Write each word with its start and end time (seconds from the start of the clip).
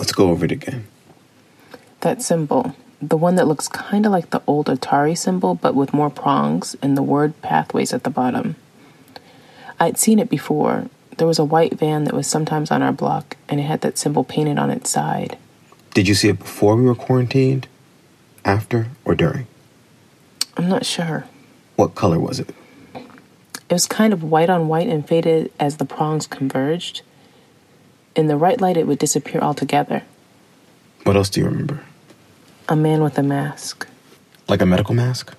Let's 0.00 0.12
go 0.12 0.30
over 0.30 0.46
it 0.46 0.50
again. 0.50 0.86
That 2.00 2.22
symbol, 2.22 2.74
the 3.02 3.18
one 3.18 3.34
that 3.34 3.46
looks 3.46 3.68
kind 3.68 4.06
of 4.06 4.12
like 4.12 4.30
the 4.30 4.42
old 4.46 4.68
Atari 4.68 5.16
symbol, 5.16 5.54
but 5.54 5.74
with 5.74 5.92
more 5.92 6.08
prongs 6.08 6.74
and 6.80 6.96
the 6.96 7.02
word 7.02 7.40
pathways 7.42 7.92
at 7.92 8.04
the 8.04 8.08
bottom. 8.08 8.56
I'd 9.78 9.98
seen 9.98 10.18
it 10.18 10.30
before. 10.30 10.86
There 11.18 11.26
was 11.26 11.38
a 11.38 11.44
white 11.44 11.78
van 11.78 12.04
that 12.04 12.14
was 12.14 12.26
sometimes 12.26 12.70
on 12.70 12.80
our 12.80 12.92
block, 12.92 13.36
and 13.46 13.60
it 13.60 13.64
had 13.64 13.82
that 13.82 13.98
symbol 13.98 14.24
painted 14.24 14.58
on 14.58 14.70
its 14.70 14.88
side. 14.88 15.36
Did 15.92 16.08
you 16.08 16.14
see 16.14 16.30
it 16.30 16.38
before 16.38 16.76
we 16.76 16.84
were 16.84 16.94
quarantined, 16.94 17.68
after, 18.42 18.86
or 19.04 19.14
during? 19.14 19.48
I'm 20.56 20.70
not 20.70 20.86
sure. 20.86 21.26
What 21.76 21.94
color 21.94 22.18
was 22.18 22.40
it? 22.40 22.54
It 22.94 23.74
was 23.74 23.86
kind 23.86 24.14
of 24.14 24.22
white 24.22 24.48
on 24.48 24.66
white 24.66 24.88
and 24.88 25.06
faded 25.06 25.52
as 25.60 25.76
the 25.76 25.84
prongs 25.84 26.26
converged. 26.26 27.02
In 28.20 28.26
the 28.26 28.36
right 28.36 28.60
light, 28.60 28.76
it 28.76 28.86
would 28.86 28.98
disappear 28.98 29.40
altogether. 29.40 30.02
What 31.04 31.16
else 31.16 31.30
do 31.30 31.40
you 31.40 31.46
remember? 31.46 31.80
A 32.68 32.76
man 32.76 33.02
with 33.02 33.16
a 33.16 33.22
mask. 33.22 33.86
Like 34.46 34.60
a 34.60 34.66
medical 34.66 34.94
mask? 34.94 35.34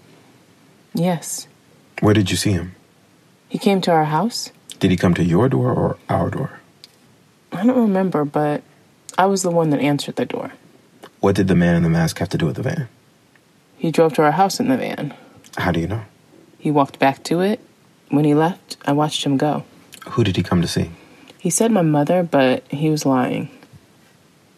Yes. 0.96 1.46
Where 2.00 2.16
did 2.16 2.32
you 2.32 2.38
see 2.38 2.54
him? 2.54 2.74
He 3.50 3.60
came 3.60 3.82
to 3.82 3.92
our 3.92 4.06
house. 4.06 4.52
Did 4.80 4.90
he 4.90 4.98
come 4.98 5.14
to 5.14 5.24
your 5.24 5.48
door 5.48 5.72
or 5.72 5.98
our 6.10 6.32
door? 6.32 6.60
I 7.52 7.64
don't 7.68 7.78
remember, 7.78 8.26
but 8.26 8.64
I 9.16 9.28
was 9.28 9.44
the 9.44 9.52
one 9.52 9.70
that 9.70 9.80
answered 9.80 10.16
the 10.16 10.26
door. 10.26 10.52
What 11.20 11.36
did 11.36 11.50
the 11.50 11.54
man 11.54 11.76
in 11.76 11.84
the 11.84 11.90
mask 11.90 12.18
have 12.18 12.30
to 12.30 12.38
do 12.40 12.48
with 12.48 12.56
the 12.56 12.64
van? 12.64 12.88
He 13.78 13.92
drove 13.92 14.16
to 14.16 14.24
our 14.24 14.32
house 14.32 14.60
in 14.60 14.70
the 14.70 14.78
van. 14.78 15.14
How 15.56 15.72
do 15.72 15.80
you 15.80 15.88
know? 15.88 16.02
He 16.58 16.72
walked 16.72 16.98
back 16.98 17.24
to 17.26 17.42
it. 17.42 17.60
When 18.10 18.26
he 18.26 18.34
left, 18.34 18.78
I 18.86 18.92
watched 18.94 19.24
him 19.24 19.38
go. 19.38 19.66
Who 20.14 20.24
did 20.24 20.36
he 20.36 20.42
come 20.42 20.64
to 20.64 20.68
see? 20.68 20.90
He 21.42 21.50
said 21.50 21.72
my 21.72 21.82
mother, 21.82 22.22
but 22.22 22.64
he 22.68 22.92
was 22.92 23.04
lying. 23.04 23.50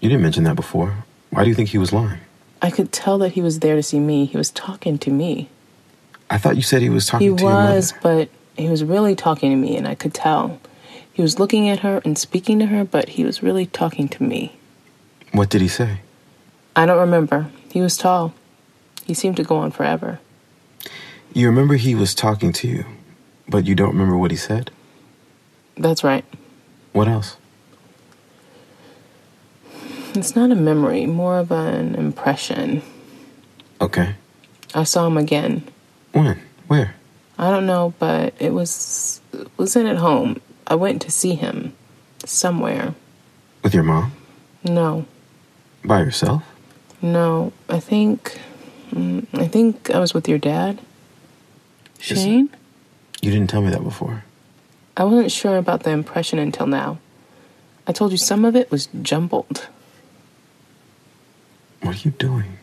You 0.02 0.10
didn't 0.10 0.22
mention 0.22 0.44
that 0.44 0.58
before. 0.58 1.05
Why 1.30 1.44
do 1.44 1.50
you 1.50 1.55
think 1.55 1.70
he 1.70 1.78
was 1.78 1.94
lying? 1.94 2.20
I 2.62 2.71
could 2.71 2.91
tell 2.91 3.18
that 3.20 3.32
he 3.32 3.41
was 3.41 3.60
there 3.60 3.77
to 3.77 3.82
see 3.82 4.02
me. 4.02 4.26
He 4.26 4.35
was 4.35 4.52
talking 4.52 4.98
to 4.98 5.10
me. 5.10 5.48
I 6.30 6.38
thought 6.38 6.57
you 6.57 6.62
said 6.62 6.82
he 6.82 6.90
was 6.90 7.05
talking 7.05 7.32
he 7.32 7.38
to 7.38 7.41
your 7.41 7.54
mother. 7.54 7.76
was, 7.76 7.94
but 8.04 8.27
he 8.57 8.68
was 8.68 8.84
really 8.84 9.16
talking 9.16 9.49
to 9.52 9.55
me, 9.55 9.77
and 9.77 9.88
I 9.88 9.96
could 9.96 10.13
tell. 10.13 10.60
He 11.13 11.22
was 11.22 11.40
looking 11.40 11.70
at 11.70 11.80
her 11.80 12.02
and 12.04 12.18
speaking 12.18 12.60
to 12.60 12.66
her, 12.66 12.84
but 12.84 13.07
he 13.07 13.24
was 13.24 13.41
really 13.41 13.66
talking 13.66 14.10
to 14.10 14.24
me. 14.24 14.57
What 15.32 15.50
did 15.50 15.62
he 15.62 15.70
say? 15.70 16.02
I 16.76 16.85
don't 16.85 17.00
remember. 17.00 17.50
He 17.72 17.79
was 17.79 17.96
tall. 17.96 18.34
He 19.05 19.13
seemed 19.13 19.38
to 19.38 19.44
go 19.46 19.55
on 19.55 19.72
forever. 19.72 20.20
You 21.32 21.48
remember 21.48 21.76
he 21.76 21.96
was 21.96 22.13
talking 22.13 22.52
to 22.52 22.68
you, 22.68 22.84
but 23.48 23.66
you 23.66 23.74
don't 23.74 23.94
remember 23.94 24.18
what 24.18 24.32
he 24.32 24.38
said? 24.38 24.70
That's 25.77 26.04
right. 26.04 26.26
What 26.94 27.08
else? 27.08 27.38
It's 30.16 30.36
not 30.36 30.52
a 30.52 30.55
memory, 30.55 31.05
more 31.08 31.40
of 31.40 31.52
an 31.52 31.96
impression. 31.96 32.82
Okay. 33.82 34.16
I 34.76 34.84
saw 34.84 35.08
him 35.08 35.18
again. 35.18 35.63
When? 36.12 36.40
Where? 36.68 36.94
I 37.38 37.50
don't 37.50 37.66
know, 37.66 37.94
but 38.00 38.34
it 38.40 38.54
was 38.54 39.20
it 39.34 39.48
wasn't 39.58 39.88
at 39.88 39.98
home. 39.98 40.40
I 40.68 40.76
went 40.76 41.02
to 41.02 41.12
see 41.12 41.34
him 41.35 41.74
somewhere. 42.26 42.94
With 43.63 43.74
your 43.74 43.84
mom? 43.84 44.12
No, 44.63 45.05
By 45.84 46.00
yourself? 46.02 46.44
no. 47.02 47.52
I 47.68 47.80
think 47.80 48.40
mm, 48.91 49.26
I 49.34 49.48
think 49.48 49.90
I 49.90 50.00
was 50.00 50.13
with 50.13 50.30
your 50.30 50.38
dad. 50.38 50.80
Is- 52.00 52.05
Shane? 52.22 52.50
You 53.22 53.32
didn't 53.32 53.50
tell 53.50 53.62
me 53.62 53.70
that 53.72 53.84
before. 53.84 54.24
I 54.96 55.04
wasn't 55.04 55.32
sure 55.32 55.58
about 55.58 55.84
the 55.84 55.90
impression 55.90 56.40
until 56.40 56.68
now. 56.68 56.99
I 57.88 57.91
told 57.91 58.12
you 58.12 58.18
some 58.18 58.46
of 58.46 58.55
it 58.55 58.70
was 58.72 58.88
jumbled. 59.02 59.68
What 61.82 61.96
are 61.96 62.08
you 62.08 62.12
doing? 62.12 62.58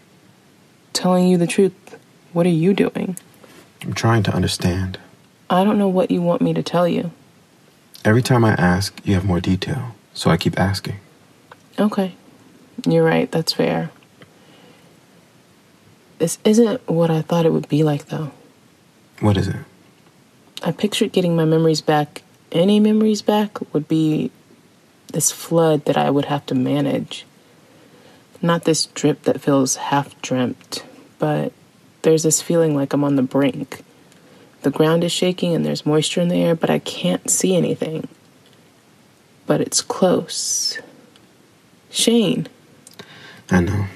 Telling 0.92 1.26
you 1.26 1.36
the 1.36 1.46
truth. 1.46 1.74
What 2.32 2.46
are 2.46 2.50
you 2.50 2.72
doing? 2.72 3.16
I'm 3.82 3.92
trying 3.92 4.22
to 4.24 4.34
understand. 4.34 4.98
I 5.48 5.64
don't 5.64 5.78
know 5.78 5.88
what 5.88 6.10
you 6.10 6.22
want 6.22 6.42
me 6.42 6.54
to 6.54 6.62
tell 6.62 6.86
you. 6.86 7.10
Every 8.04 8.22
time 8.22 8.44
I 8.44 8.52
ask, 8.52 8.98
you 9.04 9.14
have 9.14 9.24
more 9.24 9.40
detail, 9.40 9.94
so 10.14 10.30
I 10.30 10.36
keep 10.36 10.58
asking. 10.58 10.96
Okay. 11.78 12.14
You're 12.86 13.04
right, 13.04 13.30
that's 13.30 13.52
fair. 13.52 13.90
This 16.18 16.38
isn't 16.44 16.88
what 16.88 17.10
I 17.10 17.22
thought 17.22 17.46
it 17.46 17.52
would 17.52 17.68
be 17.68 17.82
like, 17.82 18.06
though. 18.06 18.30
What 19.20 19.36
is 19.36 19.48
it? 19.48 19.56
I 20.62 20.72
pictured 20.72 21.12
getting 21.12 21.34
my 21.34 21.44
memories 21.44 21.80
back. 21.80 22.22
Any 22.52 22.80
memories 22.80 23.22
back 23.22 23.58
would 23.72 23.86
be 23.88 24.30
this 25.12 25.30
flood 25.30 25.84
that 25.84 25.96
I 25.96 26.10
would 26.10 26.26
have 26.26 26.46
to 26.46 26.54
manage. 26.54 27.24
Not 28.42 28.64
this 28.64 28.86
drip 28.86 29.22
that 29.22 29.40
feels 29.40 29.76
half 29.76 30.20
dreamt, 30.22 30.84
but 31.18 31.52
there's 32.02 32.22
this 32.22 32.40
feeling 32.40 32.74
like 32.74 32.92
I'm 32.92 33.04
on 33.04 33.16
the 33.16 33.22
brink. 33.22 33.84
The 34.62 34.70
ground 34.70 35.04
is 35.04 35.12
shaking 35.12 35.54
and 35.54 35.64
there's 35.64 35.86
moisture 35.86 36.20
in 36.20 36.28
the 36.28 36.42
air, 36.42 36.54
but 36.54 36.70
I 36.70 36.78
can't 36.80 37.30
see 37.30 37.56
anything. 37.56 38.08
But 39.46 39.60
it's 39.60 39.82
close. 39.82 40.78
Shane, 41.90 42.48
I 43.50 43.60
know. 43.60 43.86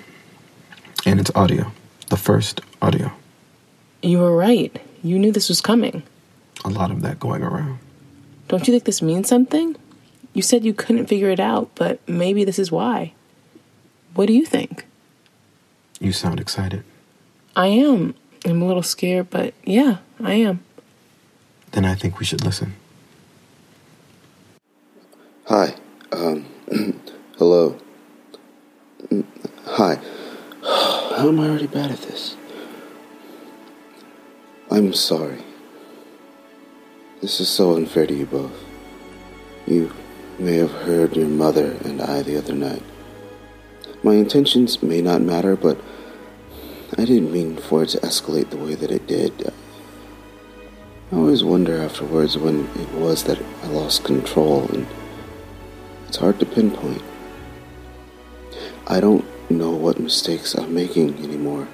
And 1.07 1.21
it's 1.21 1.31
audio. 1.35 1.73
The 2.11 2.17
first 2.17 2.61
audio. 2.83 3.13
you 4.03 4.19
were 4.19 4.37
right. 4.37 4.75
You 5.03 5.19
knew 5.19 5.33
this 5.33 5.49
was 5.49 5.61
coming. 5.61 6.03
A 6.65 6.69
lot 6.69 6.91
of 6.91 7.03
that 7.03 7.21
going 7.21 7.43
around. 7.43 7.79
Don't 8.49 8.67
you 8.67 8.73
think 8.73 8.85
this 8.85 9.03
means 9.03 9.29
something? 9.29 9.77
You 10.33 10.43
said 10.43 10.65
you 10.65 10.75
couldn't 10.75 11.07
figure 11.07 11.31
it 11.31 11.41
out, 11.41 11.71
but 11.75 12.07
maybe 12.09 12.45
this 12.45 12.59
is 12.59 12.71
why. 12.71 13.13
What 14.15 14.27
do 14.27 14.33
you 14.33 14.45
think? 14.45 14.85
You 16.01 16.13
sound 16.13 16.41
excited. 16.41 16.85
I 17.57 17.69
am. 17.69 18.15
I'm 18.45 18.61
a 18.61 18.67
little 18.67 18.83
scared, 18.83 19.31
but 19.31 19.55
yeah, 19.65 19.99
I 20.23 20.35
am. 20.35 20.61
Then 21.71 21.85
I 21.85 21.95
think 21.95 22.19
we 22.19 22.25
should 22.25 22.45
listen. 22.45 22.75
Hi. 25.47 25.75
Um, 26.13 26.47
hello. 27.39 27.79
Hi. 29.67 29.99
How 30.63 31.29
am 31.29 31.41
I 31.41 31.49
already 31.49 31.67
bad 31.67 31.91
at 31.91 32.03
this? 32.03 32.37
I'm 34.71 34.93
sorry. 34.93 35.43
This 37.25 37.41
is 37.41 37.49
so 37.49 37.75
unfair 37.75 38.07
to 38.07 38.15
you 38.15 38.27
both. 38.27 38.53
You 39.67 39.95
may 40.39 40.57
have 40.57 40.71
heard 40.71 41.17
your 41.17 41.27
mother 41.27 41.79
and 41.83 42.03
I 42.03 42.21
the 42.21 42.37
other 42.37 42.53
night. 42.53 42.83
My 44.03 44.13
intentions 44.13 44.83
may 44.83 45.01
not 45.01 45.23
matter, 45.23 45.57
but 45.57 45.81
I 46.99 47.07
didn't 47.07 47.33
mean 47.33 47.57
for 47.57 47.83
it 47.83 47.89
to 47.89 48.01
escalate 48.01 48.51
the 48.51 48.59
way 48.59 48.75
that 48.75 48.91
it 48.91 49.07
did. 49.07 49.55
I 51.11 51.17
always 51.17 51.43
wonder 51.43 51.81
afterwards 51.81 52.37
when 52.37 52.69
it 52.77 52.93
was 52.93 53.25
that 53.25 53.43
I 53.63 53.69
lost 53.69 54.05
control 54.05 54.69
and 54.69 54.87
it's 56.07 56.19
hard 56.19 56.39
to 56.41 56.45
pinpoint. 56.45 57.03
I 58.87 59.01
don't 59.01 59.25
know 59.51 59.71
what 59.71 59.99
mistakes 59.99 60.55
I'm 60.55 60.75
making 60.75 61.25
anymore. 61.25 61.69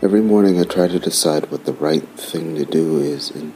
Every 0.00 0.22
morning 0.22 0.58
I 0.58 0.64
try 0.64 0.88
to 0.88 0.98
decide 0.98 1.50
what 1.50 1.66
the 1.66 1.74
right 1.74 2.08
thing 2.16 2.56
to 2.56 2.64
do 2.64 2.98
is, 2.98 3.30
and 3.30 3.52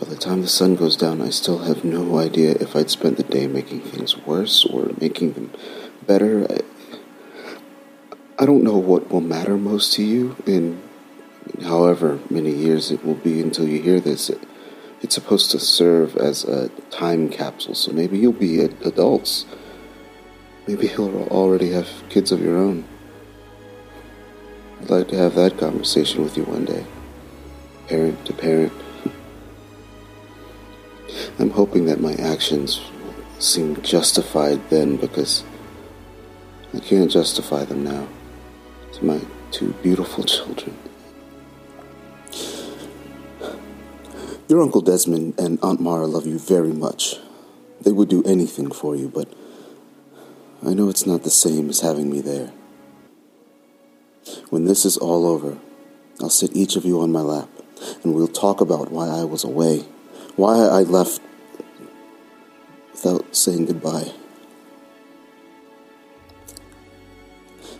by 0.00 0.06
the 0.06 0.16
time 0.16 0.40
the 0.40 0.48
sun 0.48 0.76
goes 0.76 0.96
down, 0.96 1.20
I 1.20 1.28
still 1.28 1.58
have 1.58 1.84
no 1.84 2.18
idea 2.18 2.52
if 2.52 2.74
I'd 2.74 2.88
spent 2.88 3.18
the 3.18 3.22
day 3.22 3.46
making 3.46 3.82
things 3.82 4.16
worse 4.16 4.64
or 4.64 4.92
making 4.98 5.34
them 5.34 5.52
better. 6.06 6.50
I, 6.50 6.60
I 8.38 8.46
don't 8.46 8.64
know 8.64 8.78
what 8.78 9.10
will 9.10 9.20
matter 9.20 9.58
most 9.58 9.92
to 9.94 10.02
you 10.02 10.36
in 10.46 10.82
however 11.62 12.18
many 12.30 12.50
years 12.50 12.90
it 12.90 13.04
will 13.04 13.16
be 13.16 13.42
until 13.42 13.68
you 13.68 13.82
hear 13.82 14.00
this. 14.00 14.30
It, 14.30 14.40
it's 15.02 15.14
supposed 15.14 15.50
to 15.50 15.58
serve 15.58 16.16
as 16.16 16.44
a 16.44 16.70
time 16.90 17.28
capsule, 17.28 17.74
so 17.74 17.92
maybe 17.92 18.18
you'll 18.18 18.32
be 18.32 18.64
ad- 18.64 18.76
adults. 18.82 19.44
Maybe 20.66 20.88
you'll 20.88 21.28
already 21.28 21.72
have 21.72 21.88
kids 22.08 22.32
of 22.32 22.40
your 22.40 22.56
own. 22.56 22.86
I'd 24.80 24.88
like 24.88 25.08
to 25.08 25.16
have 25.18 25.34
that 25.34 25.58
conversation 25.58 26.24
with 26.24 26.38
you 26.38 26.44
one 26.44 26.64
day, 26.64 26.86
parent 27.86 28.24
to 28.24 28.32
parent. 28.32 28.72
I'm 31.40 31.48
hoping 31.50 31.86
that 31.86 32.00
my 32.00 32.12
actions 32.16 32.82
seem 33.38 33.80
justified 33.80 34.60
then 34.68 34.96
because 34.96 35.42
I 36.74 36.80
can't 36.80 37.10
justify 37.10 37.64
them 37.64 37.82
now 37.82 38.06
to 38.92 39.04
my 39.04 39.22
two 39.50 39.72
beautiful 39.82 40.22
children. 40.24 40.76
Your 44.48 44.60
Uncle 44.60 44.82
Desmond 44.82 45.40
and 45.40 45.58
Aunt 45.62 45.80
Mara 45.80 46.06
love 46.06 46.26
you 46.26 46.38
very 46.38 46.72
much. 46.72 47.16
They 47.80 47.92
would 47.92 48.10
do 48.10 48.22
anything 48.24 48.70
for 48.70 48.94
you, 48.94 49.08
but 49.08 49.32
I 50.62 50.74
know 50.74 50.90
it's 50.90 51.06
not 51.06 51.22
the 51.22 51.30
same 51.30 51.70
as 51.70 51.80
having 51.80 52.10
me 52.10 52.20
there. 52.20 52.52
When 54.50 54.66
this 54.66 54.84
is 54.84 54.98
all 54.98 55.26
over, 55.26 55.56
I'll 56.20 56.28
sit 56.28 56.54
each 56.54 56.76
of 56.76 56.84
you 56.84 57.00
on 57.00 57.12
my 57.12 57.22
lap, 57.22 57.48
and 58.04 58.14
we'll 58.14 58.28
talk 58.28 58.60
about 58.60 58.92
why 58.92 59.08
I 59.08 59.24
was 59.24 59.42
away, 59.42 59.86
why 60.36 60.58
I 60.58 60.82
left 60.82 61.22
saying 63.40 63.66
goodbye. 63.66 64.12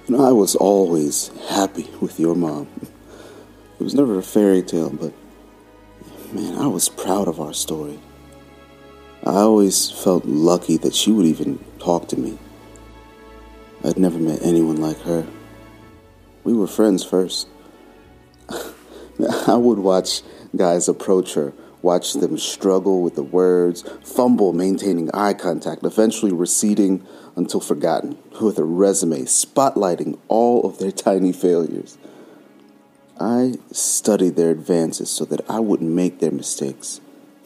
You 0.07 0.17
know, 0.17 0.25
I 0.25 0.33
was 0.33 0.57
always 0.57 1.31
happy 1.49 1.89
with 2.01 2.19
your 2.19 2.35
mom. 2.35 2.67
It 3.79 3.83
was 3.85 3.95
never 3.95 4.19
a 4.19 4.23
fairy 4.23 4.63
tale, 4.63 4.91
but 4.91 5.13
man, 6.33 6.57
I 6.57 6.67
was 6.67 6.89
proud 6.89 7.29
of 7.29 7.41
our 7.41 7.53
story. 7.53 7.99
I 9.25 9.35
always 9.35 9.91
felt 9.91 10.25
lucky 10.25 10.79
that 10.79 10.95
she 10.95 11.13
would 11.13 11.27
even 11.27 11.63
talk 11.79 12.09
to 12.09 12.19
me. 12.19 12.39
I'd 13.85 13.99
never 13.99 14.19
met 14.19 14.41
anyone 14.43 14.81
like 14.81 15.01
her. 15.03 15.27
We 16.43 16.55
were 16.55 16.67
friends 16.67 17.05
first. 17.05 17.49
I 18.49 19.57
would 19.57 19.79
watch 19.79 20.23
guys 20.57 20.89
approach 20.89 21.35
her, 21.35 21.53
watch 21.83 22.15
them 22.15 22.39
struggle 22.39 23.03
with 23.03 23.15
the 23.15 23.23
words, 23.23 23.83
fumble 24.05 24.53
maintaining 24.53 25.11
eye 25.13 25.35
contact, 25.35 25.85
eventually 25.85 26.33
receding 26.33 27.07
until 27.37 27.61
forgotten, 27.61 28.19
with 28.41 28.59
a 28.59 28.65
resume 28.65 29.23
spotlighting 29.23 30.19
all 30.29 30.67
of 30.67 30.79
their 30.79 30.93
tiny 30.93 31.33
failures. 31.33 31.99
I 33.19 33.55
studied 33.71 34.37
their 34.37 34.51
advances 34.51 35.11
so 35.11 35.25
that 35.27 35.43
I 35.49 35.61
wouldn't 35.61 35.91
make 35.91 36.21
their 36.21 36.31
mistakes, 36.31 37.01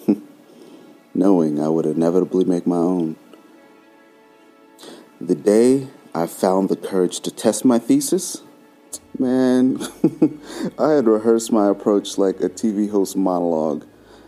knowing 1.15 1.61
I 1.61 1.69
would 1.69 1.87
inevitably 1.87 2.45
make 2.45 2.67
my 2.67 2.77
own. 2.77 3.17
The 5.21 5.35
day 5.35 5.89
I 6.15 6.27
found 6.27 6.69
the 6.69 6.77
courage 6.77 7.21
to 7.21 7.31
test 7.31 7.65
my 7.65 7.79
thesis, 7.79 8.43
man, 9.19 9.81
I 10.79 10.91
had 10.91 11.07
rehearsed 11.07 11.51
my 11.51 11.69
approach 11.69 12.19
like 12.19 12.41
a 12.41 12.49
TV 12.49 12.91
host 12.91 13.17
monologue. 13.17 13.85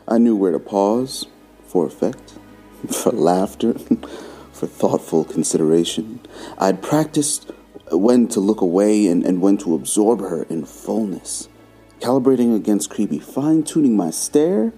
I 0.08 0.18
knew 0.18 0.36
where 0.36 0.52
to 0.52 0.58
pause 0.58 1.26
for 1.66 1.86
effect, 1.86 2.34
for 2.90 3.12
laughter, 3.12 3.74
for 4.52 4.66
thoughtful 4.66 5.24
consideration. 5.24 6.20
I'd 6.58 6.82
practiced 6.82 7.50
when 7.90 8.28
to 8.28 8.40
look 8.40 8.60
away 8.60 9.06
and, 9.06 9.24
and 9.24 9.40
when 9.40 9.58
to 9.58 9.74
absorb 9.74 10.20
her 10.20 10.44
in 10.44 10.64
fullness, 10.64 11.48
calibrating 12.00 12.54
against 12.54 12.90
creepy, 12.90 13.18
fine 13.18 13.62
tuning 13.62 13.96
my 13.96 14.10
stare 14.10 14.72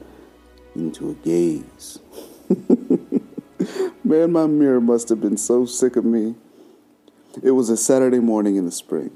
into 0.74 1.10
a 1.10 1.14
gaze. 1.14 1.98
Man, 4.04 4.32
my 4.32 4.46
mirror 4.46 4.80
must 4.80 5.08
have 5.08 5.20
been 5.20 5.36
so 5.36 5.66
sick 5.66 5.96
of 5.96 6.04
me. 6.04 6.34
It 7.42 7.50
was 7.50 7.68
a 7.68 7.76
Saturday 7.76 8.20
morning 8.20 8.56
in 8.56 8.64
the 8.64 8.72
spring. 8.72 9.10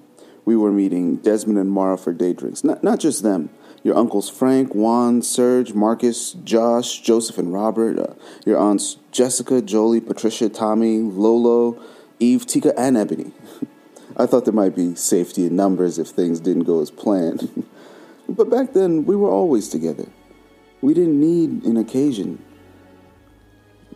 We 0.44 0.56
were 0.56 0.73
meeting 0.73 1.17
Desmond 1.17 1.59
and 1.59 1.71
Mara 1.71 1.97
for 1.97 2.12
day 2.12 2.33
drinks. 2.33 2.65
Not, 2.65 2.83
not 2.83 2.99
just 2.99 3.23
them. 3.23 3.50
Your 3.85 3.97
uncles 3.97 4.29
Frank, 4.29 4.75
Juan, 4.75 5.23
Serge, 5.23 5.75
Marcus, 5.75 6.33
Josh, 6.33 7.00
Joseph, 7.00 7.39
and 7.39 7.53
Robert. 7.53 7.99
Uh, 7.99 8.15
your 8.44 8.59
aunts 8.59 8.97
Jessica, 9.11 9.61
Jolie, 9.61 10.00
Patricia, 10.00 10.49
Tommy, 10.49 10.99
Lolo, 10.99 11.83
Eve, 12.21 12.47
Tika, 12.47 12.79
and 12.79 12.97
Ebony. 12.97 13.33
I 14.17 14.27
thought 14.27 14.44
there 14.44 14.55
might 14.55 14.77
be 14.77 14.94
safety 14.94 15.47
in 15.47 15.56
numbers 15.56 15.99
if 15.99 16.09
things 16.09 16.39
didn't 16.39 16.65
go 16.65 16.81
as 16.81 16.91
planned. 16.91 17.67
but 18.29 18.50
back 18.50 18.73
then, 18.73 19.05
we 19.05 19.17
were 19.17 19.31
always 19.31 19.69
together. 19.69 20.06
We 20.81 20.95
didn't 20.95 21.21
need 21.21 21.65
an 21.65 21.77
occasion. 21.77 22.45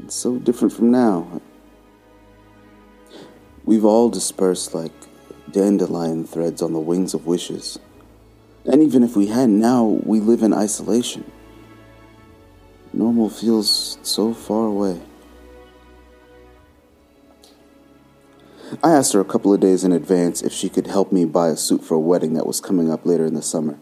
It's 0.03 0.15
so 0.15 0.39
different 0.39 0.73
from 0.73 0.91
now. 0.91 1.41
We've 3.65 3.85
all 3.85 4.09
dispersed 4.09 4.75
like 4.75 4.93
dandelion 5.57 6.23
threads 6.23 6.61
on 6.61 6.75
the 6.75 6.79
wings 6.79 7.15
of 7.15 7.27
wishes. 7.27 7.79
And 8.67 8.83
even 8.83 9.03
if 9.03 9.17
we 9.17 9.29
hadn't, 9.29 9.59
now 9.59 9.85
we 9.85 10.21
live 10.21 10.43
in 10.43 10.53
isolation. 10.53 11.25
Normal 12.93 13.31
feels 13.31 13.97
so 14.03 14.35
far 14.35 14.67
away. 14.67 15.01
I 18.85 18.93
asked 18.93 19.15
her 19.15 19.21
a 19.21 19.25
couple 19.25 19.55
of 19.55 19.61
days 19.61 19.83
in 19.83 19.93
advance 19.93 20.43
if 20.43 20.53
she 20.53 20.69
could 20.69 20.89
help 20.89 21.11
me 21.11 21.25
buy 21.25 21.49
a 21.49 21.57
suit 21.57 21.83
for 21.83 21.95
a 21.95 22.01
wedding 22.01 22.35
that 22.35 22.47
was 22.47 22.61
coming 22.61 22.93
up 22.93 23.07
later 23.07 23.25
in 23.25 23.33
the 23.33 23.41
summer. 23.41 23.79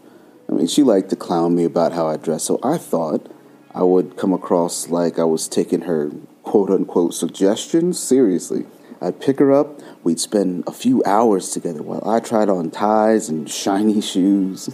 I 0.47 0.53
mean, 0.53 0.67
she 0.67 0.81
liked 0.81 1.09
to 1.09 1.17
clown 1.17 1.55
me 1.55 1.65
about 1.65 1.91
how 1.91 2.07
I 2.07 2.15
dress, 2.15 2.45
so 2.45 2.57
I 2.63 2.77
thought 2.77 3.29
I 3.73 3.83
would 3.83 4.15
come 4.15 4.31
across 4.31 4.87
like 4.87 5.19
I 5.19 5.25
was 5.25 5.49
taking 5.49 5.81
her 5.81 6.11
quote 6.43 6.69
unquote 6.69 7.15
suggestions 7.15 7.99
seriously. 7.99 8.65
I'd 9.05 9.21
pick 9.21 9.37
her 9.37 9.53
up, 9.53 9.81
we'd 10.03 10.19
spend 10.19 10.63
a 10.65 10.71
few 10.71 11.03
hours 11.05 11.51
together 11.51 11.83
while 11.83 12.01
I 12.09 12.19
tried 12.19 12.49
on 12.49 12.71
ties 12.71 13.29
and 13.29 13.47
shiny 13.47 14.01
shoes. 14.01 14.67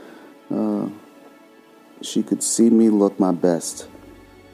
uh, 0.50 0.88
she 2.00 2.22
could 2.22 2.42
see 2.42 2.70
me 2.70 2.88
look 2.88 3.20
my 3.20 3.32
best, 3.32 3.86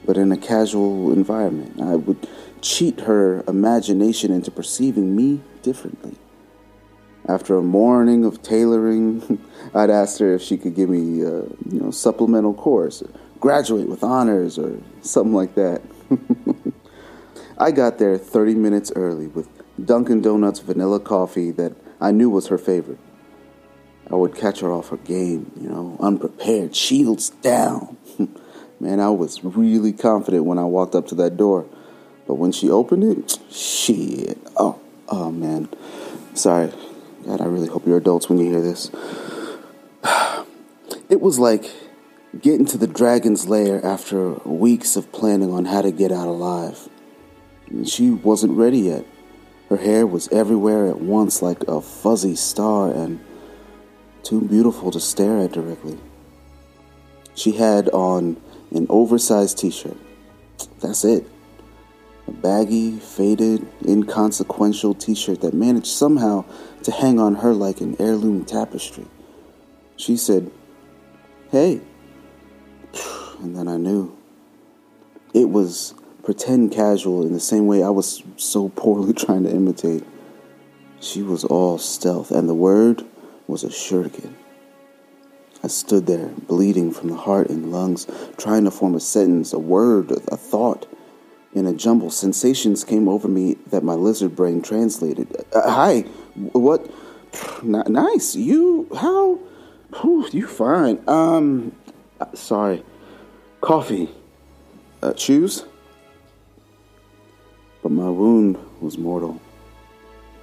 but 0.05 0.17
in 0.17 0.33
a 0.33 0.37
casual 0.37 1.13
environment. 1.13 1.81
I 1.81 1.95
would 1.95 2.27
cheat 2.59 2.99
her 3.01 3.45
imagination 3.47 4.33
into 4.33 4.51
perceiving 4.51 5.15
me 5.15 5.41
differently. 5.61 6.17
After 7.25 7.55
a 7.55 7.61
morning 7.61 8.25
of 8.25 8.43
tailoring, 8.43 9.41
I'd 9.73 9.89
ask 9.89 10.19
her 10.19 10.33
if 10.35 10.41
she 10.41 10.57
could 10.57 10.75
give 10.75 10.89
me 10.89 11.21
a 11.21 11.43
you 11.71 11.79
know, 11.79 11.91
supplemental 11.91 12.53
course, 12.53 13.01
graduate 13.39 13.87
with 13.87 14.03
honors, 14.03 14.59
or 14.59 14.77
something 15.03 15.33
like 15.33 15.55
that. 15.55 15.81
I 17.57 17.71
got 17.71 17.97
there 17.97 18.17
30 18.17 18.55
minutes 18.55 18.91
early 18.95 19.27
with 19.27 19.47
Dunkin' 19.83 20.21
Donuts 20.21 20.59
vanilla 20.59 20.99
coffee 20.99 21.51
that 21.51 21.73
I 21.99 22.11
knew 22.11 22.29
was 22.29 22.47
her 22.47 22.57
favorite. 22.57 22.99
I 24.09 24.15
would 24.15 24.35
catch 24.35 24.59
her 24.59 24.71
off 24.71 24.89
her 24.89 24.97
game, 24.97 25.51
you 25.59 25.69
know, 25.69 25.95
unprepared, 25.99 26.75
shields 26.75 27.29
down. 27.29 27.97
Man, 28.79 28.99
I 28.99 29.09
was 29.09 29.43
really 29.43 29.93
confident 29.93 30.45
when 30.45 30.57
I 30.57 30.63
walked 30.63 30.95
up 30.95 31.07
to 31.07 31.15
that 31.15 31.37
door. 31.37 31.67
But 32.27 32.35
when 32.35 32.51
she 32.51 32.69
opened 32.69 33.03
it, 33.03 33.39
shit. 33.51 34.39
Oh, 34.55 34.79
oh 35.07 35.31
man. 35.31 35.69
Sorry. 36.33 36.71
God, 37.25 37.41
I 37.41 37.45
really 37.45 37.67
hope 37.67 37.85
you're 37.85 37.97
adults 37.97 38.29
when 38.29 38.39
you 38.39 38.49
hear 38.49 38.61
this. 38.61 38.89
It 41.09 41.19
was 41.19 41.37
like 41.37 41.69
getting 42.39 42.65
to 42.67 42.77
the 42.77 42.87
dragon's 42.87 43.45
lair 43.45 43.85
after 43.85 44.35
weeks 44.45 44.95
of 44.95 45.11
planning 45.11 45.51
on 45.51 45.65
how 45.65 45.81
to 45.81 45.91
get 45.91 46.09
out 46.09 46.27
alive. 46.27 46.87
She 47.85 48.11
wasn't 48.11 48.53
ready 48.53 48.79
yet. 48.79 49.05
Her 49.69 49.77
hair 49.77 50.05
was 50.05 50.27
everywhere 50.29 50.87
at 50.87 50.99
once 50.99 51.41
like 51.41 51.63
a 51.63 51.81
fuzzy 51.81 52.35
star 52.35 52.91
and 52.91 53.19
too 54.23 54.41
beautiful 54.41 54.91
to 54.91 54.99
stare 54.99 55.39
at 55.39 55.53
directly. 55.53 55.97
She 57.35 57.53
had 57.53 57.89
on 57.89 58.41
an 58.71 58.87
oversized 58.89 59.57
t 59.57 59.71
shirt. 59.71 59.97
That's 60.81 61.05
it. 61.05 61.25
A 62.27 62.31
baggy, 62.31 62.99
faded, 62.99 63.65
inconsequential 63.87 64.93
t 64.95 65.15
shirt 65.15 65.41
that 65.41 65.53
managed 65.53 65.87
somehow 65.87 66.45
to 66.83 66.91
hang 66.91 67.19
on 67.19 67.35
her 67.35 67.53
like 67.53 67.81
an 67.81 67.95
heirloom 67.99 68.45
tapestry. 68.45 69.05
She 69.95 70.17
said, 70.17 70.51
Hey. 71.49 71.81
And 73.41 73.57
then 73.57 73.67
I 73.67 73.77
knew. 73.77 74.15
It 75.33 75.49
was 75.49 75.95
pretend 76.23 76.71
casual 76.71 77.25
in 77.25 77.33
the 77.33 77.39
same 77.39 77.67
way 77.67 77.83
I 77.83 77.89
was 77.89 78.23
so 78.37 78.69
poorly 78.69 79.13
trying 79.25 79.43
to 79.43 79.51
imitate. 79.51 80.03
She 80.99 81.23
was 81.23 81.43
all 81.43 81.77
stealth, 81.77 82.31
and 82.31 82.47
the 82.47 82.53
word 82.53 83.03
was 83.47 83.63
a 83.63 83.69
shuriken. 83.69 84.33
I 85.63 85.67
stood 85.67 86.07
there, 86.07 86.27
bleeding 86.27 86.91
from 86.91 87.09
the 87.09 87.15
heart 87.15 87.49
and 87.49 87.71
lungs, 87.71 88.07
trying 88.37 88.65
to 88.65 88.71
form 88.71 88.95
a 88.95 88.99
sentence, 88.99 89.53
a 89.53 89.59
word, 89.59 90.11
a 90.11 90.37
thought. 90.37 90.87
In 91.53 91.65
a 91.65 91.73
jumble, 91.73 92.09
sensations 92.09 92.83
came 92.83 93.09
over 93.09 93.27
me 93.27 93.55
that 93.67 93.83
my 93.83 93.93
lizard 93.93 94.35
brain 94.35 94.61
translated. 94.61 95.35
Uh, 95.53 95.69
hi, 95.69 96.01
what? 96.53 96.89
N- 97.61 97.83
nice. 97.89 98.35
You, 98.35 98.87
how? 98.95 99.37
Whew, 99.99 100.27
you 100.31 100.47
fine. 100.47 101.03
Um, 101.07 101.75
uh, 102.19 102.33
sorry. 102.33 102.83
Coffee. 103.59 104.09
Uh, 105.03 105.13
choose? 105.13 105.65
But 107.81 107.91
my 107.91 108.09
wound 108.09 108.57
was 108.79 108.97
mortal. 108.97 109.41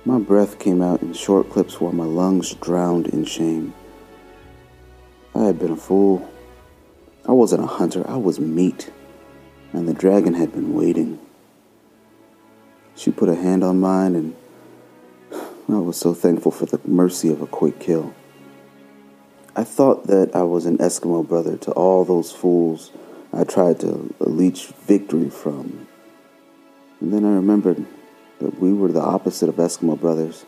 My 0.04 0.18
breath 0.18 0.59
came 0.59 0.83
out 0.83 1.02
in 1.02 1.12
short 1.12 1.50
clips 1.50 1.80
while 1.80 1.92
my 1.92 2.04
lungs 2.04 2.54
drowned 2.54 3.09
in 3.09 3.25
shame. 3.25 3.75
I 5.35 5.45
had 5.45 5.59
been 5.59 5.73
a 5.73 5.76
fool. 5.76 6.28
I 7.26 7.33
wasn't 7.33 7.64
a 7.64 7.66
hunter, 7.66 8.09
I 8.09 8.16
was 8.16 8.40
meat 8.40 8.90
and 9.73 9.88
the 9.88 9.95
dragon 9.95 10.35
had 10.35 10.52
been 10.52 10.75
waiting. 10.75 11.18
She 12.95 13.11
put 13.11 13.28
a 13.28 13.35
hand 13.35 13.62
on 13.62 13.80
mine, 13.80 14.14
and 14.14 14.37
I 15.68 15.78
was 15.78 15.97
so 15.97 16.14
thankful 16.14 16.52
for 16.52 16.66
the 16.66 16.80
mercy 16.87 17.30
of 17.30 17.42
a 17.42 17.47
quick 17.47 17.78
kill. 17.78 18.14
I 19.54 19.64
thought 19.64 20.07
that 20.07 20.35
I 20.35 20.42
was 20.42 20.66
an 20.66 20.78
Eskimo 20.78 21.26
brother 21.26 21.57
to 21.59 21.73
all 21.73 22.04
those 22.04 22.33
fools 22.33 22.90
I 23.33 23.45
tried 23.45 23.80
to 23.80 24.14
leech 24.21 24.66
victory 24.87 25.30
from. 25.30 25.88
And 27.00 27.12
then 27.12 27.24
I 27.24 27.30
remembered 27.30 27.84
that 28.40 28.60
we 28.60 28.72
were 28.72 28.92
the 28.92 29.00
opposite 29.00 29.48
of 29.48 29.56
Eskimo 29.56 29.98
brothers. 30.00 30.44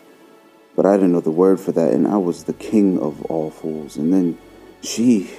But 0.76 0.86
I 0.86 0.94
didn't 0.94 1.12
know 1.12 1.20
the 1.20 1.30
word 1.30 1.60
for 1.60 1.72
that, 1.72 1.92
and 1.92 2.06
I 2.06 2.16
was 2.16 2.44
the 2.44 2.52
king 2.52 2.98
of 3.00 3.24
all 3.26 3.50
fools. 3.50 3.96
And 3.96 4.12
then 4.12 4.38
she 4.82 5.30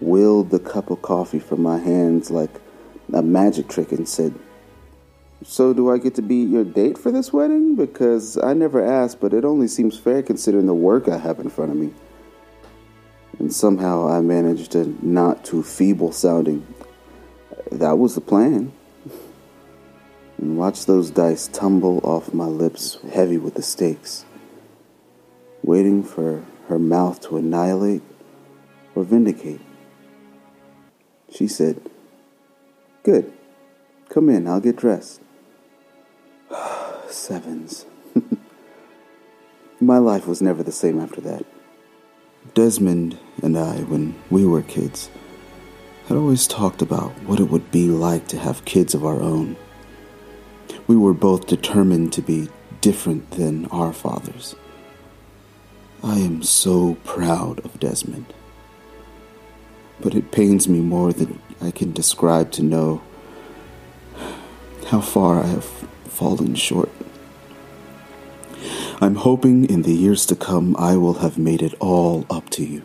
willed 0.00 0.50
the 0.50 0.58
cup 0.58 0.90
of 0.90 1.02
coffee 1.02 1.38
from 1.38 1.62
my 1.62 1.78
hands 1.78 2.30
like 2.30 2.60
a 3.12 3.22
magic 3.22 3.68
trick 3.68 3.92
and 3.92 4.08
said, 4.08 4.34
So, 5.44 5.72
do 5.72 5.90
I 5.90 5.98
get 5.98 6.14
to 6.16 6.22
be 6.22 6.36
your 6.36 6.64
date 6.64 6.98
for 6.98 7.10
this 7.10 7.32
wedding? 7.32 7.76
Because 7.76 8.36
I 8.38 8.52
never 8.52 8.84
asked, 8.84 9.20
but 9.20 9.32
it 9.32 9.44
only 9.44 9.68
seems 9.68 9.98
fair 9.98 10.22
considering 10.22 10.66
the 10.66 10.74
work 10.74 11.08
I 11.08 11.18
have 11.18 11.38
in 11.38 11.50
front 11.50 11.70
of 11.70 11.76
me. 11.76 11.92
And 13.38 13.52
somehow 13.52 14.08
I 14.08 14.20
managed 14.20 14.72
to 14.72 14.96
not 15.04 15.44
too 15.44 15.62
feeble 15.62 16.12
sounding. 16.12 16.66
That 17.70 17.98
was 17.98 18.14
the 18.14 18.20
plan. 18.20 18.72
And 20.42 20.58
watch 20.58 20.86
those 20.86 21.12
dice 21.12 21.46
tumble 21.46 22.00
off 22.02 22.34
my 22.34 22.46
lips, 22.46 22.98
heavy 23.12 23.38
with 23.38 23.54
the 23.54 23.62
stakes, 23.62 24.24
waiting 25.62 26.02
for 26.02 26.42
her 26.66 26.80
mouth 26.80 27.20
to 27.28 27.36
annihilate 27.36 28.02
or 28.96 29.04
vindicate. 29.04 29.60
She 31.32 31.46
said, 31.46 31.88
Good. 33.04 33.32
Come 34.08 34.28
in, 34.28 34.48
I'll 34.48 34.58
get 34.58 34.74
dressed. 34.74 35.20
Sevens. 37.08 37.86
My 39.80 39.98
life 39.98 40.26
was 40.26 40.42
never 40.42 40.64
the 40.64 40.72
same 40.72 40.98
after 40.98 41.20
that. 41.20 41.46
Desmond 42.54 43.16
and 43.44 43.56
I, 43.56 43.76
when 43.82 44.20
we 44.28 44.44
were 44.44 44.62
kids, 44.62 45.08
had 46.08 46.16
always 46.16 46.48
talked 46.48 46.82
about 46.82 47.12
what 47.28 47.38
it 47.38 47.48
would 47.48 47.70
be 47.70 47.86
like 47.90 48.26
to 48.26 48.38
have 48.40 48.64
kids 48.64 48.92
of 48.92 49.06
our 49.06 49.20
own. 49.20 49.56
We 50.86 50.96
were 50.96 51.14
both 51.14 51.46
determined 51.46 52.12
to 52.14 52.22
be 52.22 52.48
different 52.80 53.30
than 53.32 53.66
our 53.66 53.92
fathers. 53.92 54.56
I 56.02 56.18
am 56.18 56.42
so 56.42 56.96
proud 57.04 57.60
of 57.64 57.78
Desmond. 57.78 58.34
But 60.00 60.14
it 60.14 60.32
pains 60.32 60.68
me 60.68 60.80
more 60.80 61.12
than 61.12 61.40
I 61.60 61.70
can 61.70 61.92
describe 61.92 62.50
to 62.52 62.62
know 62.62 63.02
how 64.88 65.00
far 65.00 65.40
I 65.40 65.46
have 65.46 65.64
fallen 65.64 66.56
short. 66.56 66.90
I'm 69.00 69.14
hoping 69.16 69.64
in 69.64 69.82
the 69.82 69.94
years 69.94 70.26
to 70.26 70.36
come 70.36 70.76
I 70.76 70.96
will 70.96 71.14
have 71.14 71.38
made 71.38 71.62
it 71.62 71.74
all 71.80 72.26
up 72.28 72.50
to 72.50 72.64
you. 72.64 72.82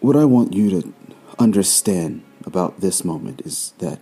What 0.00 0.16
I 0.16 0.24
want 0.24 0.52
you 0.52 0.70
to 0.70 0.94
understand 1.38 2.22
about 2.44 2.80
this 2.80 3.04
moment 3.04 3.42
is 3.44 3.72
that 3.78 4.00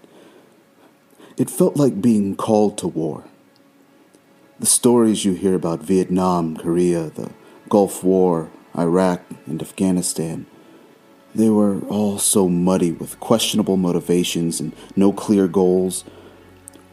it 1.39 1.49
felt 1.49 1.77
like 1.77 2.03
being 2.03 2.35
called 2.35 2.77
to 2.79 2.89
war. 2.89 3.25
The 4.59 4.67
stories 4.67 5.25
you 5.25 5.35
hear 5.35 5.55
about 5.55 5.81
Vietnam, 5.81 6.57
Korea, 6.57 7.11
the 7.11 7.31
Gulf 7.69 8.03
War, 8.03 8.51
Iraq, 8.77 9.23
and 9.47 9.63
Afghanistan, 9.63 10.47
they 11.35 11.49
were 11.49 11.81
all 11.83 12.19
so 12.19 12.49
muddy 12.49 12.91
with 12.91 13.21
questionable 13.21 13.77
motivations 13.77 14.59
and 14.59 14.75
no 14.97 15.13
clear 15.13 15.47
goals. 15.47 16.05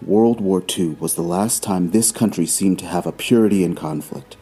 World 0.02 0.40
War 0.40 0.64
II 0.78 0.90
was 1.00 1.16
the 1.16 1.24
last 1.24 1.64
time 1.64 1.90
this 1.90 2.12
country 2.12 2.46
seemed 2.46 2.78
to 2.80 2.86
have 2.86 3.08
a 3.08 3.12
purity 3.12 3.64
in 3.64 3.74
conflict. 3.74 4.38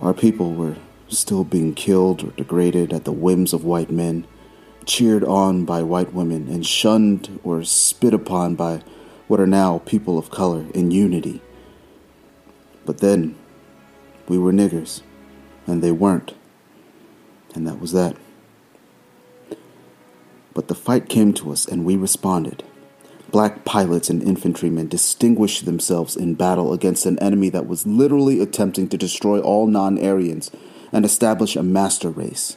Our 0.00 0.14
people 0.14 0.54
were 0.54 0.76
still 1.08 1.44
being 1.44 1.74
killed 1.74 2.24
or 2.24 2.30
degraded 2.30 2.92
at 2.94 3.04
the 3.04 3.12
whims 3.12 3.52
of 3.52 3.64
white 3.64 3.90
men, 3.90 4.26
cheered 4.86 5.24
on 5.24 5.64
by 5.64 5.82
white 5.82 6.12
women, 6.12 6.48
and 6.48 6.66
shunned 6.66 7.40
or 7.42 7.64
spit 7.64 8.14
upon 8.14 8.54
by 8.54 8.82
what 9.26 9.40
are 9.40 9.46
now 9.46 9.78
people 9.78 10.18
of 10.18 10.30
color 10.30 10.66
in 10.74 10.90
unity. 10.90 11.40
But 12.84 12.98
then, 12.98 13.36
we 14.28 14.38
were 14.38 14.52
niggers, 14.52 15.02
and 15.66 15.82
they 15.82 15.92
weren't. 15.92 16.34
And 17.54 17.66
that 17.66 17.80
was 17.80 17.92
that. 17.92 18.16
But 20.52 20.68
the 20.68 20.74
fight 20.74 21.08
came 21.08 21.32
to 21.34 21.52
us, 21.52 21.66
and 21.66 21.84
we 21.84 21.96
responded. 21.96 22.62
Black 23.30 23.64
pilots 23.64 24.10
and 24.10 24.22
infantrymen 24.22 24.86
distinguished 24.86 25.64
themselves 25.64 26.14
in 26.14 26.34
battle 26.34 26.72
against 26.72 27.06
an 27.06 27.18
enemy 27.18 27.48
that 27.48 27.66
was 27.66 27.86
literally 27.86 28.40
attempting 28.40 28.88
to 28.88 28.96
destroy 28.96 29.40
all 29.40 29.66
non 29.66 29.98
Aryans 29.98 30.50
and 30.92 31.04
establish 31.04 31.56
a 31.56 31.62
master 31.62 32.10
race. 32.10 32.56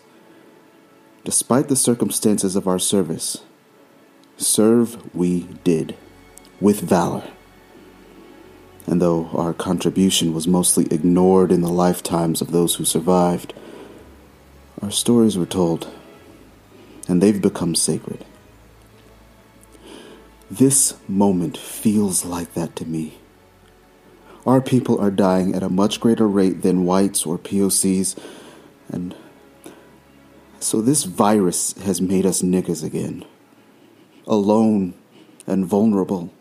Despite 1.23 1.67
the 1.67 1.75
circumstances 1.75 2.55
of 2.55 2.67
our 2.67 2.79
service, 2.79 3.43
serve 4.37 5.13
we 5.15 5.43
did, 5.63 5.95
with 6.59 6.81
valor 6.81 7.23
and 8.87 9.01
though 9.01 9.29
our 9.33 9.53
contribution 9.53 10.33
was 10.33 10.47
mostly 10.47 10.85
ignored 10.89 11.51
in 11.51 11.61
the 11.61 11.69
lifetimes 11.69 12.41
of 12.41 12.51
those 12.51 12.75
who 12.75 12.85
survived, 12.85 13.53
our 14.81 14.89
stories 14.89 15.37
were 15.37 15.45
told, 15.45 15.89
and 17.07 17.21
they've 17.21 17.41
become 17.41 17.75
sacred. 17.75 18.23
This 20.49 20.95
moment 21.09 21.57
feels 21.57 22.23
like 22.23 22.53
that 22.53 22.77
to 22.77 22.85
me. 22.85 23.17
Our 24.45 24.61
people 24.61 24.97
are 25.01 25.11
dying 25.11 25.53
at 25.53 25.63
a 25.63 25.69
much 25.69 25.99
greater 25.99 26.27
rate 26.27 26.61
than 26.61 26.85
whites 26.85 27.25
or 27.25 27.37
POCs, 27.37 28.17
and 28.87 29.13
so 30.59 30.81
this 30.81 31.03
virus 31.03 31.73
has 31.79 32.01
made 32.01 32.25
us 32.25 32.41
niggas 32.41 32.83
again. 32.83 33.25
Alone 34.25 34.93
and 35.45 35.65
vulnerable 35.65 36.33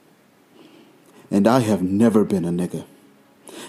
and 1.30 1.46
I 1.46 1.60
have 1.60 1.82
never 1.82 2.24
been 2.24 2.44
a 2.44 2.50
nigga. 2.50 2.84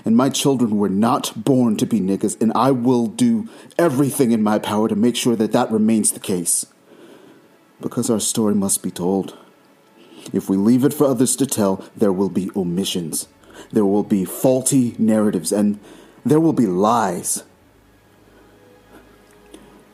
And 0.06 0.16
my 0.16 0.30
children 0.30 0.77
were 0.77 0.89
not 0.89 1.44
born 1.44 1.77
to 1.77 1.86
be 1.86 2.00
niggas, 2.00 2.39
and 2.42 2.51
I 2.56 2.72
will 2.72 3.08
do 3.08 3.50
everything 3.77 4.32
in 4.32 4.44
my 4.44 4.60
power 4.60 4.88
to 4.88 4.96
make 4.96 5.16
sure 5.16 5.36
that 5.36 5.51
that 5.54 5.72
remains 5.72 6.12
the 6.12 6.20
case. 6.20 6.66
Because 7.82 8.10
our 8.10 8.20
story 8.20 8.56
must 8.56 8.84
be 8.84 8.92
told. 8.92 9.38
If 10.34 10.50
we 10.50 10.58
leave 10.58 10.84
it 10.84 10.94
for 10.94 11.06
others 11.06 11.36
to 11.38 11.46
tell, 11.46 11.84
there 11.96 12.12
will 12.12 12.30
be 12.30 12.51
omissions, 12.56 13.27
there 13.72 13.86
will 13.86 14.04
be 14.04 14.25
faulty 14.25 14.96
narratives, 14.98 15.51
and 15.51 15.80
there 16.25 16.39
will 16.39 16.54
be 16.54 16.68
lies. 16.68 17.44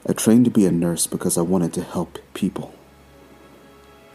I 0.07 0.13
trained 0.13 0.45
to 0.45 0.51
be 0.51 0.65
a 0.65 0.71
nurse 0.71 1.07
because 1.07 1.37
I 1.37 1.41
wanted 1.41 1.73
to 1.73 1.83
help 1.83 2.19
people. 2.33 2.73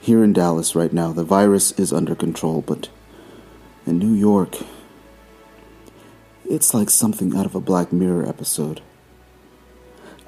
Here 0.00 0.22
in 0.22 0.32
Dallas 0.32 0.74
right 0.74 0.92
now, 0.92 1.12
the 1.12 1.24
virus 1.24 1.72
is 1.72 1.92
under 1.92 2.14
control, 2.14 2.62
but 2.62 2.88
in 3.86 3.98
New 3.98 4.12
York, 4.12 4.56
it's 6.44 6.74
like 6.74 6.90
something 6.90 7.36
out 7.36 7.46
of 7.46 7.54
a 7.54 7.60
Black 7.60 7.92
Mirror 7.92 8.28
episode. 8.28 8.82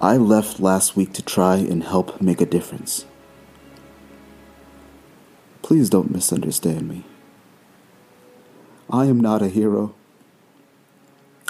I 0.01 0.17
left 0.17 0.61
last 0.61 0.97
week 0.97 1.13
to 1.15 1.23
try 1.23 1.57
and 1.57 1.85
help 1.85 2.23
make 2.23 2.41
a 2.41 2.47
difference. 2.47 3.05
Please 5.61 5.91
don't 5.91 6.11
misunderstand 6.11 6.89
me. 6.89 7.05
I 8.89 9.07
am 9.07 9.21
not 9.21 9.43
a 9.43 9.49
hero. 9.49 9.95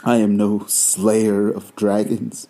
I 0.04 0.16
am 0.16 0.36
no 0.36 0.64
slayer 0.66 1.48
of 1.48 1.74
dragons. 1.76 2.48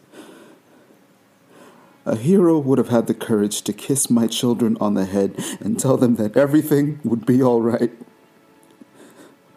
A 2.07 2.16
hero 2.16 2.59
would 2.59 2.78
have 2.78 2.88
had 2.88 3.07
the 3.07 3.14
courage 3.14 3.62
to 3.62 3.73
kiss 3.73 4.09
my 4.09 4.26
children 4.26 4.76
on 4.80 4.95
the 4.95 5.04
head 5.04 5.35
and 5.61 5.78
tell 5.78 5.97
them 5.97 6.16
that 6.16 6.37
everything 6.37 6.99
would 7.04 7.26
be 7.26 7.42
all 7.42 7.61
right. 7.61 7.92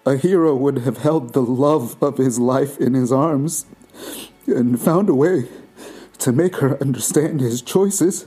A 0.06 0.18
hero 0.18 0.54
would 0.54 0.80
have 0.80 0.98
held 0.98 1.34
the 1.34 1.42
love 1.42 2.02
of 2.04 2.18
his 2.18 2.40
life 2.40 2.78
in 2.78 2.94
his 2.94 3.12
arms 3.12 3.66
and 4.46 4.80
found 4.80 5.08
a 5.08 5.16
way 5.16 5.48
to 6.20 6.34
make 6.34 6.58
her 6.58 6.80
understand 6.82 7.40
his 7.40 7.62
choices 7.62 8.26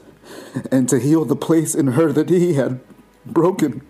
and 0.73 0.89
to 0.89 0.99
heal 0.99 1.27
the 1.27 1.37
place 1.37 1.75
in 1.75 1.89
her 1.89 2.11
that 2.13 2.31
he 2.31 2.55
had 2.55 2.81
broken. 3.27 3.83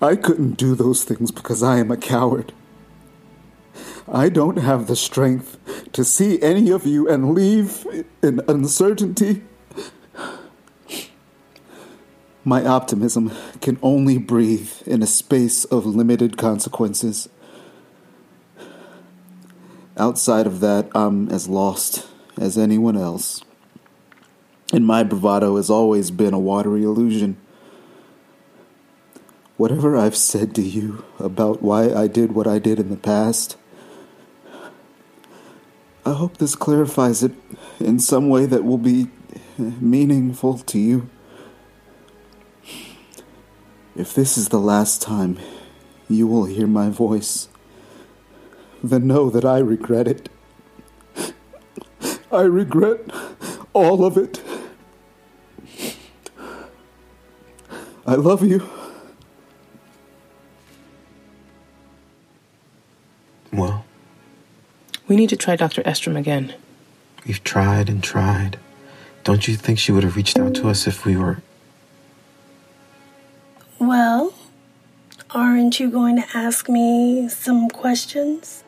I 0.00 0.14
couldn't 0.14 0.58
do 0.58 0.74
those 0.74 1.04
things 1.04 1.30
because 1.30 1.62
I 1.62 1.78
am 1.78 1.90
a 1.90 1.96
coward. 1.96 2.52
I 4.06 4.28
don't 4.28 4.58
have 4.58 4.86
the 4.86 4.96
strength 4.96 5.58
to 5.92 6.04
see 6.04 6.40
any 6.42 6.70
of 6.70 6.86
you 6.86 7.08
and 7.08 7.34
leave 7.34 7.86
in 8.22 8.40
uncertainty 8.48 9.42
my 12.48 12.64
optimism 12.64 13.30
can 13.60 13.78
only 13.82 14.16
breathe 14.16 14.72
in 14.86 15.02
a 15.02 15.06
space 15.06 15.66
of 15.66 15.84
limited 15.84 16.38
consequences. 16.38 17.28
Outside 19.98 20.46
of 20.46 20.60
that, 20.60 20.88
I'm 20.94 21.28
as 21.28 21.46
lost 21.46 22.08
as 22.40 22.56
anyone 22.56 22.96
else. 22.96 23.44
And 24.72 24.86
my 24.86 25.02
bravado 25.02 25.56
has 25.56 25.68
always 25.68 26.10
been 26.10 26.32
a 26.32 26.38
watery 26.38 26.84
illusion. 26.84 27.36
Whatever 29.58 29.94
I've 29.94 30.16
said 30.16 30.54
to 30.54 30.62
you 30.62 31.04
about 31.18 31.62
why 31.62 31.92
I 31.92 32.06
did 32.06 32.32
what 32.32 32.46
I 32.46 32.58
did 32.58 32.78
in 32.78 32.88
the 32.88 32.96
past, 32.96 33.58
I 36.08 36.14
hope 36.14 36.38
this 36.38 36.54
clarifies 36.54 37.22
it 37.22 37.32
in 37.78 37.98
some 37.98 38.30
way 38.30 38.46
that 38.46 38.64
will 38.64 38.78
be 38.78 39.08
meaningful 39.58 40.56
to 40.56 40.78
you. 40.78 41.10
If 43.94 44.14
this 44.14 44.38
is 44.38 44.48
the 44.48 44.58
last 44.58 45.02
time 45.02 45.38
you 46.08 46.26
will 46.26 46.46
hear 46.46 46.66
my 46.66 46.88
voice, 46.88 47.48
then 48.82 49.06
know 49.06 49.28
that 49.28 49.44
I 49.44 49.58
regret 49.58 50.08
it. 50.08 50.30
I 52.32 52.42
regret 52.42 53.00
all 53.74 54.02
of 54.02 54.16
it. 54.16 54.40
I 58.06 58.14
love 58.14 58.42
you. 58.42 58.66
We 65.08 65.16
need 65.16 65.30
to 65.30 65.36
try 65.36 65.56
Dr. 65.56 65.82
Estrom 65.82 66.16
again. 66.16 66.54
we've 67.26 67.42
tried 67.42 67.88
and 67.88 68.02
tried. 68.04 68.58
Don't 69.24 69.48
you 69.48 69.56
think 69.56 69.78
she 69.78 69.90
would 69.92 70.04
have 70.04 70.16
reached 70.16 70.38
out 70.38 70.54
to 70.56 70.68
us 70.68 70.86
if 70.86 71.04
we 71.04 71.16
were. 71.16 71.42
Well, 73.78 74.34
aren't 75.30 75.80
you 75.80 75.90
going 75.90 76.16
to 76.16 76.26
ask 76.36 76.68
me 76.68 77.28
some 77.28 77.68
questions? 77.68 78.64